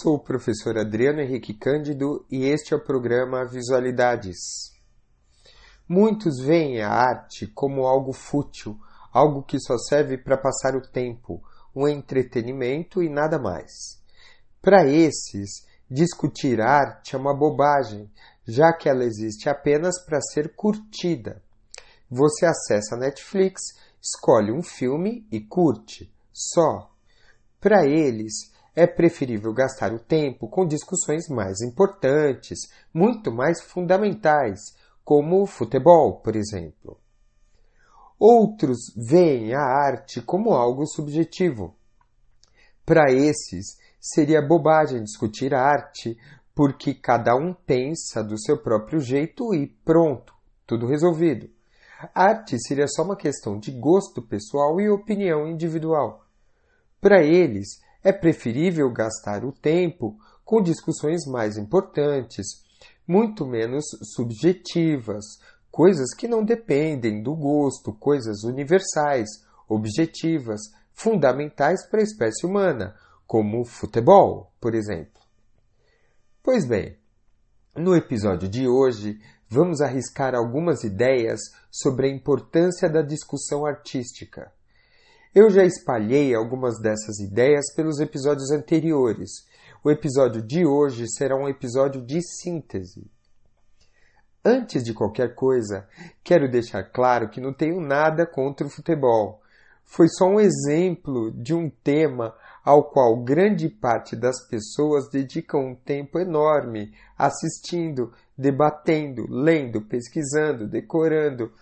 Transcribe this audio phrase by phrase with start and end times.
[0.00, 4.36] sou o professor Adriano Henrique Cândido e este é o programa Visualidades.
[5.88, 8.78] Muitos veem a arte como algo fútil,
[9.12, 11.42] algo que só serve para passar o tempo,
[11.74, 14.00] um entretenimento e nada mais.
[14.62, 18.08] Para esses, discutir arte é uma bobagem,
[18.46, 21.42] já que ela existe apenas para ser curtida.
[22.08, 23.62] Você acessa a Netflix,
[24.00, 26.12] escolhe um filme e curte.
[26.32, 26.88] Só.
[27.60, 32.60] Para eles, é preferível gastar o tempo com discussões mais importantes,
[32.94, 34.60] muito mais fundamentais,
[35.04, 36.96] como o futebol, por exemplo.
[38.16, 41.74] Outros veem a arte como algo subjetivo.
[42.86, 46.16] Para esses, seria bobagem discutir arte,
[46.54, 50.32] porque cada um pensa do seu próprio jeito e pronto,
[50.64, 51.50] tudo resolvido.
[52.14, 56.24] Arte seria só uma questão de gosto pessoal e opinião individual.
[57.00, 62.46] Para eles, é preferível gastar o tempo com discussões mais importantes,
[63.06, 65.24] muito menos subjetivas,
[65.70, 69.28] coisas que não dependem do gosto, coisas universais,
[69.68, 70.60] objetivas,
[70.92, 72.94] fundamentais para a espécie humana,
[73.26, 75.22] como futebol, por exemplo.
[76.42, 76.96] Pois bem,
[77.76, 84.52] no episódio de hoje vamos arriscar algumas ideias sobre a importância da discussão artística.
[85.34, 89.30] Eu já espalhei algumas dessas ideias pelos episódios anteriores.
[89.84, 93.06] O episódio de hoje será um episódio de síntese.
[94.42, 95.86] Antes de qualquer coisa,
[96.24, 99.42] quero deixar claro que não tenho nada contra o futebol.
[99.84, 102.34] Foi só um exemplo de um tema
[102.64, 111.52] ao qual grande parte das pessoas dedicam um tempo enorme assistindo, debatendo, lendo, pesquisando, decorando,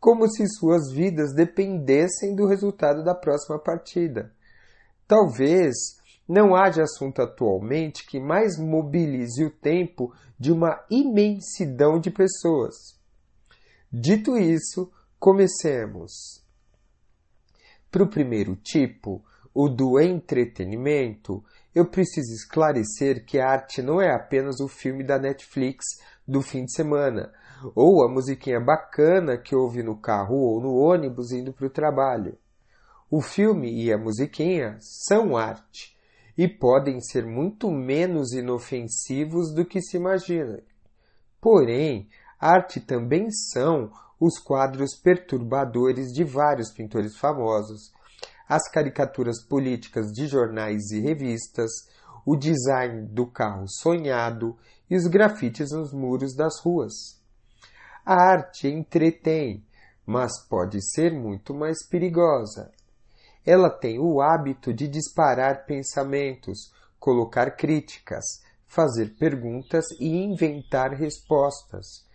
[0.00, 4.32] como se suas vidas dependessem do resultado da próxima partida.
[5.06, 5.74] Talvez
[6.28, 12.74] não haja assunto atualmente que mais mobilize o tempo de uma imensidão de pessoas.
[13.90, 16.12] Dito isso, comecemos.
[17.90, 21.42] Para o primeiro tipo, o do entretenimento,
[21.74, 25.84] eu preciso esclarecer que a arte não é apenas o filme da Netflix
[26.26, 27.32] do fim de semana,
[27.74, 32.36] ou a musiquinha bacana que ouve no carro ou no ônibus indo para o trabalho.
[33.10, 35.96] O filme e a musiquinha são arte
[36.36, 40.62] e podem ser muito menos inofensivos do que se imagina.
[41.40, 42.08] Porém,
[42.38, 43.90] arte também são
[44.20, 47.92] os quadros perturbadores de vários pintores famosos,
[48.48, 51.70] as caricaturas políticas de jornais e revistas,
[52.24, 54.56] o design do carro sonhado
[54.90, 57.17] e os grafites nos muros das ruas.
[58.10, 59.62] A arte entretém,
[60.06, 62.72] mas pode ser muito mais perigosa.
[63.44, 68.24] Ela tem o hábito de disparar pensamentos, colocar críticas,
[68.66, 72.06] fazer perguntas e inventar respostas.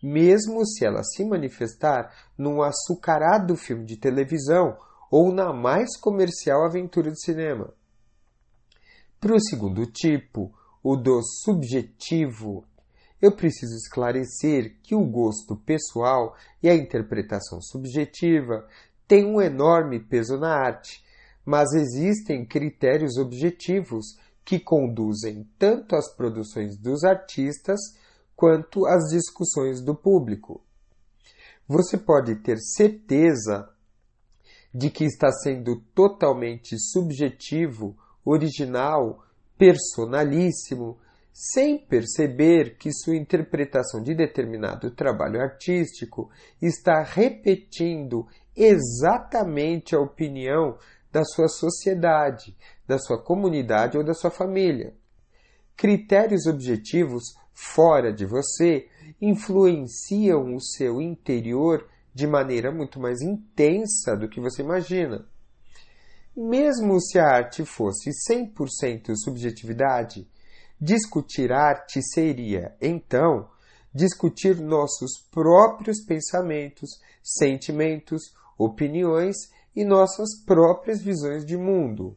[0.00, 4.78] Mesmo se ela se manifestar num açucarado filme de televisão
[5.10, 7.74] ou na mais comercial aventura de cinema.
[9.18, 12.64] Para o segundo tipo, o do subjetivo,
[13.20, 18.66] eu preciso esclarecer que o gosto pessoal e a interpretação subjetiva
[19.06, 21.04] têm um enorme peso na arte,
[21.44, 27.78] mas existem critérios objetivos que conduzem tanto as produções dos artistas
[28.34, 30.64] quanto as discussões do público.
[31.68, 33.68] Você pode ter certeza
[34.72, 39.24] de que está sendo totalmente subjetivo, original,
[39.58, 40.98] personalíssimo
[41.32, 46.30] sem perceber que sua interpretação de determinado trabalho artístico
[46.60, 48.26] está repetindo
[48.56, 50.76] exatamente a opinião
[51.12, 54.94] da sua sociedade, da sua comunidade ou da sua família.
[55.76, 58.88] Critérios objetivos fora de você
[59.20, 65.26] influenciam o seu interior de maneira muito mais intensa do que você imagina.
[66.36, 70.28] Mesmo se a arte fosse 100% subjetividade,
[70.80, 73.50] Discutir arte seria, então,
[73.94, 76.88] discutir nossos próprios pensamentos,
[77.22, 78.22] sentimentos,
[78.56, 79.36] opiniões
[79.76, 82.16] e nossas próprias visões de mundo.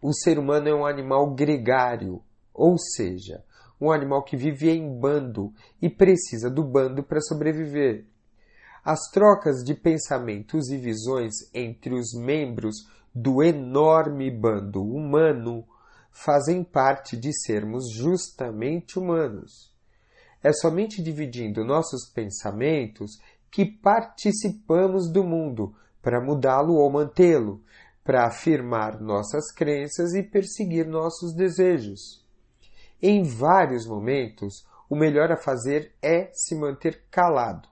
[0.00, 2.22] O ser humano é um animal gregário,
[2.54, 3.44] ou seja,
[3.78, 5.52] um animal que vive em bando
[5.82, 8.06] e precisa do bando para sobreviver.
[8.82, 15.66] As trocas de pensamentos e visões entre os membros do enorme bando humano
[16.10, 19.74] fazem parte de sermos justamente humanos.
[20.42, 23.18] É somente dividindo nossos pensamentos
[23.50, 27.62] que participamos do mundo para mudá-lo ou mantê-lo,
[28.04, 32.26] para afirmar nossas crenças e perseguir nossos desejos.
[33.02, 37.68] Em vários momentos, o melhor a fazer é se manter calado.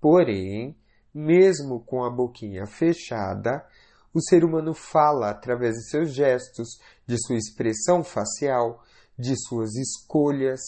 [0.00, 0.78] Porém,
[1.12, 3.66] mesmo com a boquinha fechada,
[4.14, 8.82] o ser humano fala através de seus gestos, de sua expressão facial,
[9.18, 10.60] de suas escolhas,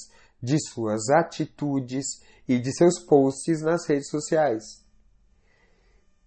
[0.42, 2.06] de suas atitudes
[2.48, 4.84] e de seus posts nas redes sociais.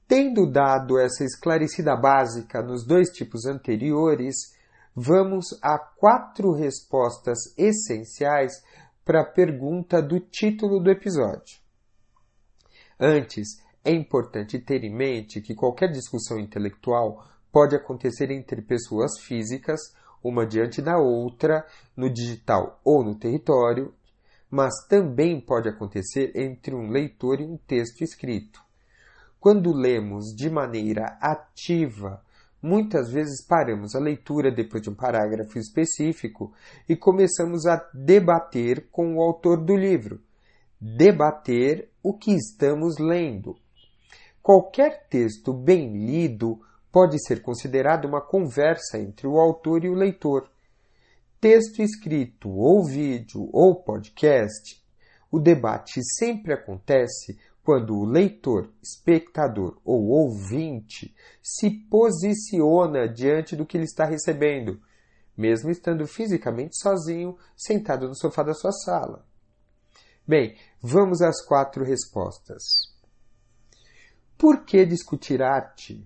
[0.08, 4.36] Tendo dado essa esclarecida básica nos dois tipos anteriores,
[4.96, 8.54] vamos a quatro respostas essenciais
[9.04, 11.58] para a pergunta do título do episódio.
[13.00, 19.80] Antes, é importante ter em mente que qualquer discussão intelectual pode acontecer entre pessoas físicas,
[20.24, 21.66] uma diante da outra,
[21.96, 23.94] no digital ou no território,
[24.50, 28.62] mas também pode acontecer entre um leitor e um texto escrito.
[29.40, 32.24] Quando lemos de maneira ativa,
[32.62, 36.54] muitas vezes paramos a leitura depois de um parágrafo específico
[36.88, 40.22] e começamos a debater com o autor do livro.
[40.80, 43.58] Debater o que estamos lendo.
[44.44, 46.60] Qualquer texto bem lido
[46.92, 50.50] pode ser considerado uma conversa entre o autor e o leitor.
[51.40, 54.84] Texto escrito, ou vídeo, ou podcast,
[55.32, 63.78] o debate sempre acontece quando o leitor, espectador ou ouvinte se posiciona diante do que
[63.78, 64.78] ele está recebendo,
[65.38, 69.26] mesmo estando fisicamente sozinho, sentado no sofá da sua sala.
[70.28, 72.93] Bem, vamos às quatro respostas.
[74.38, 76.06] Por que discutir arte?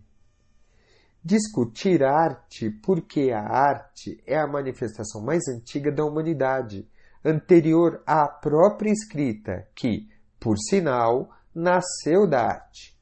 [1.24, 6.88] Discutir arte porque a arte é a manifestação mais antiga da humanidade,
[7.24, 10.08] anterior à própria escrita, que,
[10.40, 12.96] por sinal, nasceu da arte.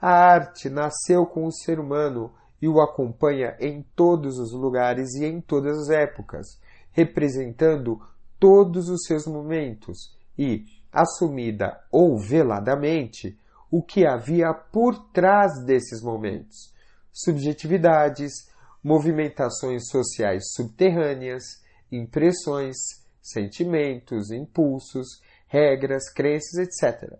[0.00, 5.24] A arte nasceu com o ser humano e o acompanha em todos os lugares e
[5.24, 6.60] em todas as épocas,
[6.92, 8.00] representando
[8.38, 13.38] todos os seus momentos e, assumida ou veladamente,
[13.72, 16.74] o que havia por trás desses momentos:
[17.10, 18.46] subjetividades,
[18.84, 22.76] movimentações sociais subterrâneas, impressões,
[23.22, 27.18] sentimentos, impulsos, regras, crenças, etc.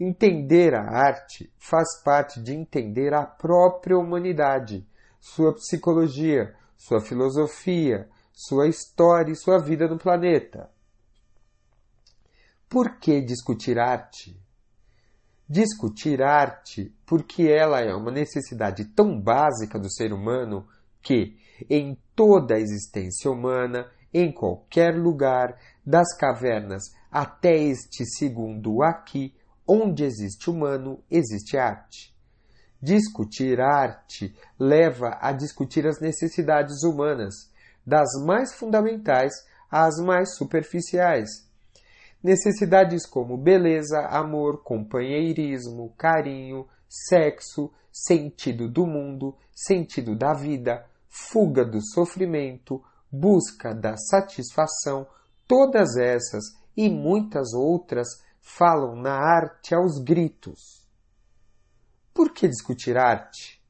[0.00, 4.84] Entender a arte faz parte de entender a própria humanidade,
[5.20, 10.70] sua psicologia, sua filosofia, sua história e sua vida no planeta.
[12.68, 14.47] Por que discutir arte?
[15.48, 20.66] Discutir arte porque ela é uma necessidade tão básica do ser humano
[21.00, 21.36] que,
[21.70, 29.34] em toda a existência humana, em qualquer lugar, das cavernas até este segundo aqui,
[29.66, 32.14] onde existe humano, existe arte.
[32.80, 37.34] Discutir arte leva a discutir as necessidades humanas,
[37.86, 39.32] das mais fundamentais
[39.70, 41.47] às mais superficiais
[42.22, 51.80] Necessidades como beleza, amor, companheirismo, carinho, sexo, sentido do mundo, sentido da vida, fuga do
[51.80, 55.06] sofrimento, busca da satisfação,
[55.46, 56.44] todas essas
[56.76, 58.08] e muitas outras
[58.40, 60.86] falam na arte aos gritos.
[62.12, 63.62] Por que discutir arte?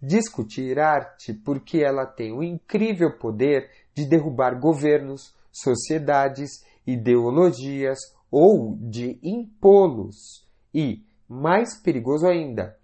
[0.00, 7.98] Discutir arte porque ela tem o incrível poder de derrubar governos, sociedades ideologias
[8.30, 10.46] ou de impô-los.
[10.72, 12.76] E, mais perigoso ainda,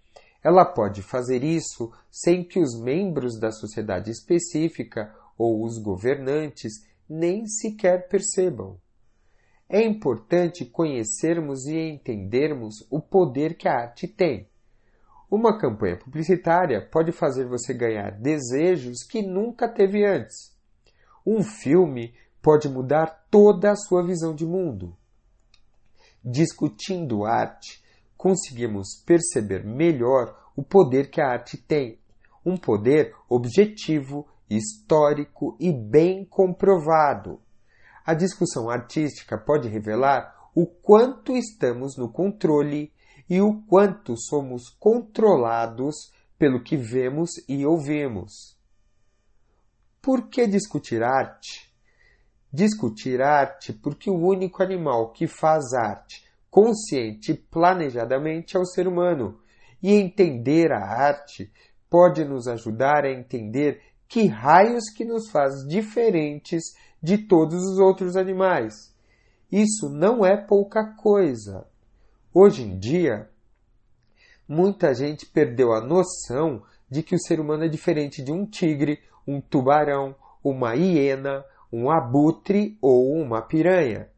[0.43, 6.73] ela pode fazer isso sem que os membros da sociedade específica ou os governantes
[7.09, 8.79] nem sequer percebam.
[9.69, 14.49] É importante conhecermos e entendermos o poder que a arte tem.
[15.29, 20.57] Uma campanha publicitária pode fazer você ganhar desejos que nunca teve antes.
[21.27, 22.15] Um filme
[22.47, 24.97] pode mudar toda a sua visão de mundo.
[26.25, 27.83] Discutindo arte,
[28.17, 31.99] conseguimos perceber melhor o poder que a arte tem,
[32.45, 37.41] um poder objetivo, histórico e bem comprovado.
[38.05, 42.93] A discussão artística pode revelar o quanto estamos no controle
[43.29, 48.57] e o quanto somos controlados pelo que vemos e ouvimos.
[50.01, 51.66] Por que discutir arte?
[52.57, 58.89] Discutir arte porque o único animal que faz arte consciente e planejadamente é o ser
[58.89, 59.39] humano.
[59.83, 61.53] E entender a arte
[61.91, 66.63] pode nos ajudar a entender que raios que nos faz diferentes
[67.03, 68.75] de todos os outros animais.
[69.53, 71.67] Isso não é pouca coisa.
[72.33, 73.29] Hoje em dia,
[74.49, 79.01] muita gente perdeu a noção de que o ser humano é diferente de um tigre,
[79.27, 84.09] um tubarão, uma hiena, um abutre ou uma piranha.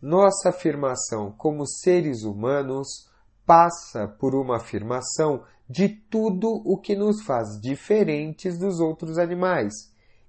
[0.00, 3.08] Nossa afirmação como seres humanos
[3.46, 9.72] passa por uma afirmação de tudo o que nos faz diferentes dos outros animais,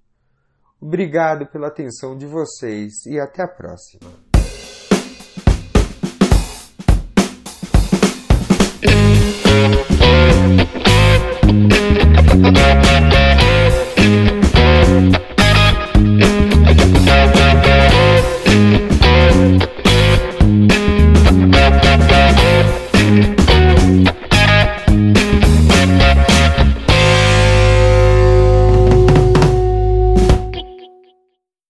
[0.80, 4.33] Obrigado pela atenção de vocês e até a próxima.